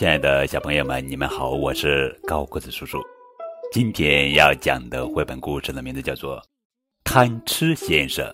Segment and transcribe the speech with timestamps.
[0.00, 3.02] 亲爱的小朋友们，你们好，我是高个子叔叔。
[3.70, 6.38] 今天要讲的绘本故事的名字叫做
[7.04, 8.24] 《贪吃先生》。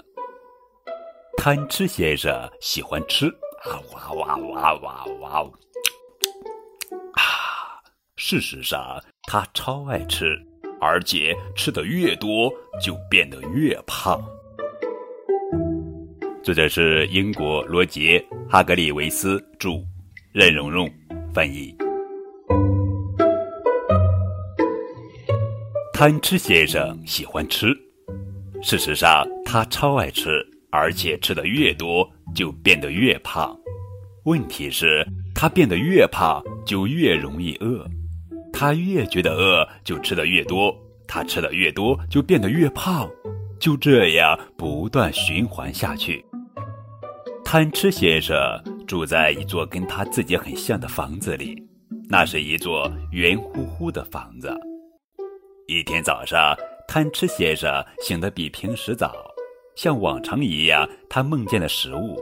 [1.36, 3.26] 贪吃先生喜欢吃
[3.64, 5.40] 啊哇哇哇哇哇！
[7.14, 7.82] 啊，
[8.14, 10.40] 事实上他超爱吃，
[10.80, 12.48] 而且吃的越多
[12.80, 14.24] 就变得越胖。
[16.44, 19.84] 作者是英国罗杰·哈格里维斯著，
[20.32, 20.88] 任蓉蓉
[21.36, 21.76] 翻译。
[25.92, 27.76] 贪吃先生喜欢吃，
[28.62, 33.54] 事实上他超爱吃，而且吃的越多就变得越胖。
[34.24, 37.86] 问题是，他变得越胖就越容易饿，
[38.50, 40.74] 他越觉得饿就吃的越多，
[41.06, 43.06] 他吃的越多就变得越胖，
[43.60, 46.24] 就这样不断循环下去。
[47.44, 48.34] 贪吃先生
[48.86, 51.62] 住在一座跟他自己很像的房子里，
[52.08, 54.54] 那是一座圆乎乎的房子。
[55.66, 59.12] 一天早上，贪吃先生醒得比平时早，
[59.74, 62.16] 像往常一样，他梦见了食物。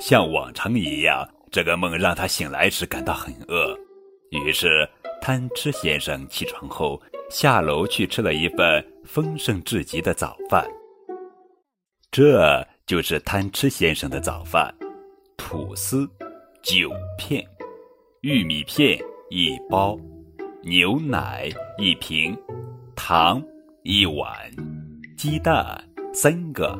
[0.00, 3.78] 像往常一样，这个梦让他醒来时感到很饿。
[4.30, 4.88] 于是，
[5.22, 10.66] 贪吃先生起床后下楼去吃了一份丰盛至极的早饭。
[12.10, 14.74] 这就是贪吃先生的早饭：
[15.36, 16.08] 吐司
[16.62, 17.46] 九片，
[18.22, 18.98] 玉米片
[19.30, 19.98] 一包，
[20.62, 21.48] 牛奶
[21.78, 22.36] 一瓶。
[22.94, 23.42] 糖
[23.82, 24.34] 一碗，
[25.16, 26.76] 鸡蛋三个，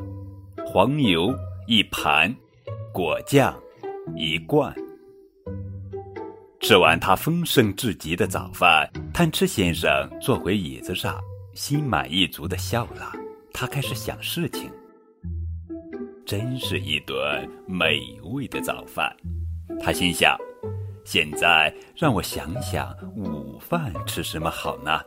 [0.65, 1.33] 黄油
[1.67, 2.35] 一盘，
[2.91, 3.57] 果酱
[4.15, 4.75] 一罐。
[6.59, 11.17] 吃完他丰盛至极的早饭，贪吃先生坐回椅子上，
[11.53, 13.13] 心满意足的笑了。
[13.53, 14.69] 他开始想事情，
[16.27, 19.15] 真是一顿美味的早饭。
[19.79, 20.37] 他心想：
[21.05, 24.99] 现在让我想想午饭吃什么好呢？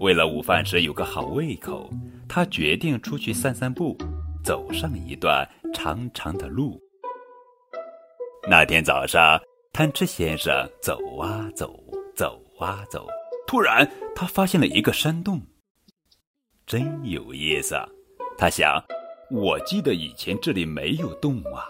[0.00, 1.90] 为了午饭时有个好胃口，
[2.28, 3.96] 他决定出去散散步，
[4.44, 6.78] 走上一段长长的路。
[8.46, 9.40] 那天早上，
[9.72, 10.52] 贪吃先生
[10.82, 11.82] 走啊走，
[12.14, 13.06] 走啊走，
[13.46, 15.40] 突然他发现了一个山洞，
[16.66, 17.74] 真有意思。
[18.36, 18.84] 他想，
[19.34, 21.66] 我记得以前这里没有洞啊。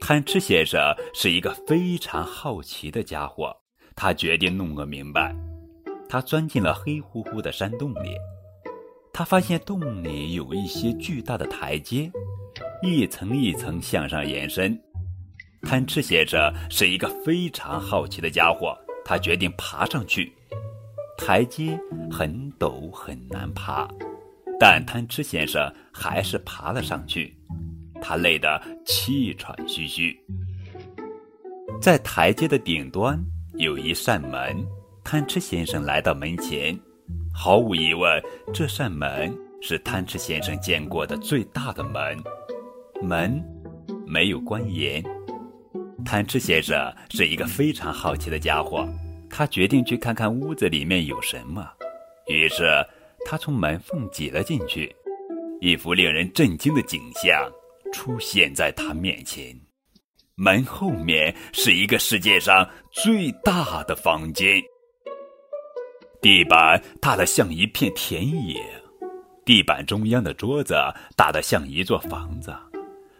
[0.00, 0.80] 贪吃先生
[1.12, 3.52] 是一个非常好奇的家伙，
[3.96, 5.34] 他决定弄个明白。
[6.08, 8.16] 他钻进了黑乎乎的山洞里，
[9.12, 12.08] 他发现洞里有一些巨大的台阶，
[12.84, 14.80] 一层一层向上延伸。
[15.62, 20.32] 贪吃先生是一个非常好奇的家伙，他决定爬上去。
[21.18, 21.76] 台阶
[22.12, 23.88] 很陡很难爬，
[24.66, 27.36] 但贪吃先生还是爬了上去。
[28.00, 30.18] 他累得气喘吁吁。
[31.82, 33.22] 在台阶的顶端
[33.58, 34.66] 有一扇门。
[35.04, 36.74] 贪吃先生来到门前，
[37.30, 38.10] 毫无疑问，
[38.54, 39.30] 这扇门
[39.60, 42.16] 是贪吃先生见过的最大的门。
[43.02, 43.44] 门
[44.06, 45.04] 没有关严。
[46.06, 48.88] 贪吃先生是一个非常好奇的家伙，
[49.28, 51.68] 他决定去看看屋子里面有什么。
[52.28, 52.64] 于是
[53.24, 54.94] 他从门缝挤了进去，
[55.60, 57.50] 一幅令人震惊的景象
[57.92, 59.58] 出现在他面前：
[60.34, 64.62] 门后面是一个世界上最大的房间。
[66.20, 68.62] 地板大得像一片田野，
[69.44, 70.74] 地板中央的桌子
[71.16, 72.54] 大得像一座房子，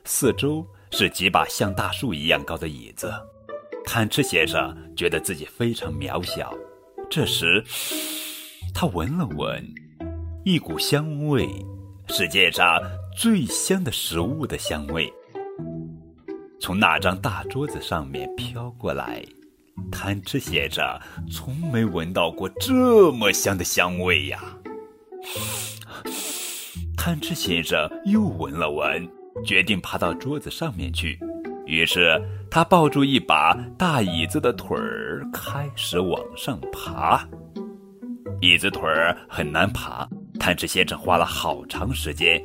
[0.04, 3.12] 四周是几把像大树一样高的椅子。
[3.84, 6.54] 贪吃先生觉得自己非常渺小。
[7.10, 7.62] 这时，
[8.74, 9.62] 他闻了闻，
[10.46, 11.48] 一股香味，
[12.08, 12.78] 世界上
[13.16, 15.10] 最香的食物的香味，
[16.60, 19.24] 从那张大桌子上面飘过来。
[19.90, 20.84] 贪吃先生
[21.32, 24.38] 从没闻到过这么香的香味呀！
[26.94, 29.08] 贪吃先生又闻了闻，
[29.46, 31.18] 决定爬到桌子上面去。
[31.64, 32.20] 于是
[32.50, 37.26] 他抱住一把大椅子的腿儿，开始往上爬。
[38.42, 40.06] 椅子腿儿很难爬，
[40.38, 42.42] 贪吃先生花了好长时间，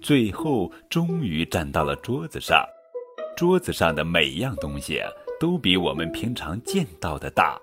[0.00, 2.64] 最后终于站到了桌子上。
[3.36, 5.02] 桌子上的每样东西。
[5.40, 7.58] 都比我们平常见到的大，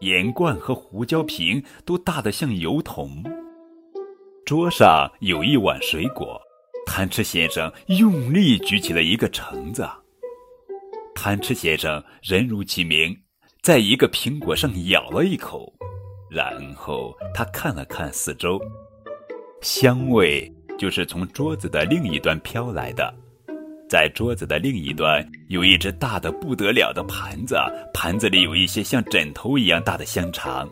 [0.00, 3.22] 盐罐和胡椒瓶都大得像油桶。
[4.44, 6.40] 桌上有一碗水果，
[6.86, 9.86] 贪吃先生用力举起了一个橙子。
[11.14, 13.16] 贪吃先生人如其名，
[13.62, 15.72] 在一个苹果上咬了一口，
[16.30, 18.58] 然后他看了看四周，
[19.64, 23.12] 香味就是从桌子的另一端飘来的。
[23.88, 27.56] 在桌子的另一端有一只大的不得了的盘子，
[27.94, 30.68] 盘子里有一些像枕头一样大的香肠，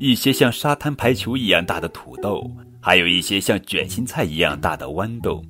[0.00, 2.50] 一些像沙滩排球一样大的土豆，
[2.82, 5.40] 还有一些像卷心菜一样大的豌豆。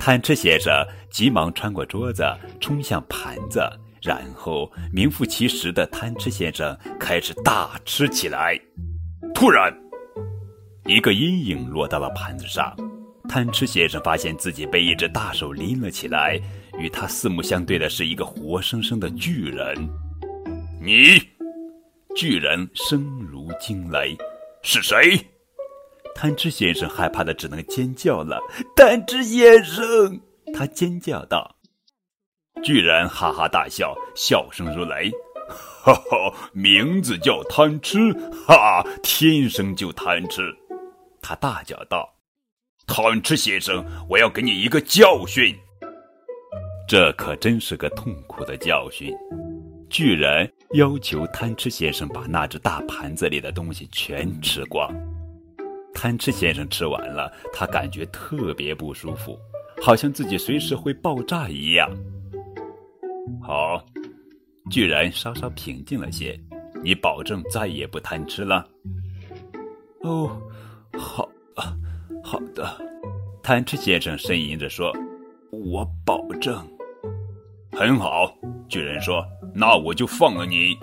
[0.00, 0.72] 贪吃先生
[1.10, 2.24] 急忙穿过桌子，
[2.58, 3.60] 冲向盘子，
[4.00, 8.58] 然后名副其实的贪吃先生开始大吃起来。
[9.34, 9.70] 突然，
[10.88, 12.74] 一个阴影落到了盘子上。
[13.28, 16.40] 贪吃先生发现自己被一只大手拎了起来，
[16.78, 19.76] 与他四目相对的是一个活生生的巨人。
[20.80, 21.20] 你，
[22.16, 24.16] 巨人声如惊雷，
[24.62, 25.20] 是谁？
[26.14, 28.40] 贪吃先生害怕的只能尖叫了。
[28.74, 30.18] 贪吃先生，
[30.54, 31.56] 他尖叫道。
[32.62, 35.10] 巨人哈哈大笑，笑声如雷，
[35.84, 37.98] 哈哈，名字叫贪吃，
[38.46, 40.42] 哈，天生就贪吃。
[41.20, 42.08] 他大叫道。
[42.86, 45.54] 贪吃先生，我要给你一个教训。
[46.88, 49.14] 这可真是个痛苦的教训。
[49.90, 54.90] 巨人要求贪吃先生把那只大盘子里的东西全吃光。
[55.94, 59.38] 贪吃先生吃完了，他感觉特别不舒服，
[59.82, 61.90] 好像自己随时会爆炸一样。
[63.42, 63.84] 好，
[64.70, 66.38] 巨人稍稍平静了些。
[66.82, 68.66] 你保证再也不贪吃了？
[70.02, 70.40] 哦，
[70.98, 71.74] 好啊。
[72.24, 72.66] 好的，
[73.42, 74.92] 贪吃先生呻吟着说
[75.50, 76.62] ：“我保证。”
[77.72, 78.30] 很好，
[78.68, 79.24] 巨人说
[79.54, 80.76] ：“那我就放了你。”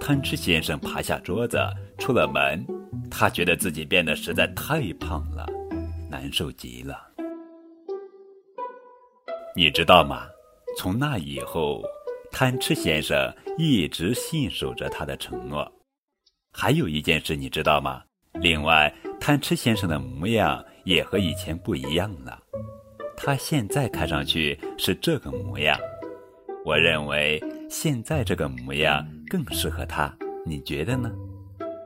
[0.00, 1.58] 贪吃先生爬下桌子，
[1.98, 2.66] 出了门。
[3.08, 5.46] 他觉得自己变得实在太胖了，
[6.10, 6.98] 难受极了。
[9.54, 10.26] 你知道吗？
[10.76, 11.82] 从那以后，
[12.32, 15.70] 贪吃先生一直信守着他的承诺。
[16.52, 18.02] 还有一件事，你知道吗？
[18.40, 18.92] 另外。
[19.26, 22.40] 贪吃先生的模样也和以前不一样了，
[23.16, 25.76] 他现在看上去是这个模样。
[26.64, 31.10] 我认为现在这个模样更适合他，你觉得呢？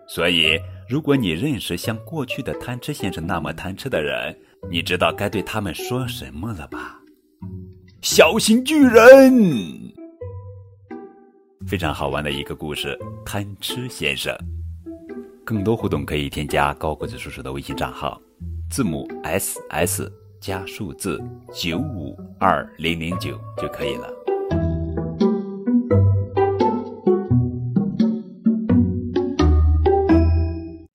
[0.06, 4.38] 所以，如果你认识像过去的贪吃先生那么贪吃的人，
[4.70, 7.00] 你知道该对他们说什么了吧？
[8.02, 9.32] 小型巨人！
[11.66, 14.37] 非常好玩的一个故事，贪吃先生。
[15.50, 18.23] 更多互动可以添加高个子叔叔的微信账号，
[18.70, 21.20] 字母 S S 加数字
[21.52, 24.08] 九五二零零九就可以了。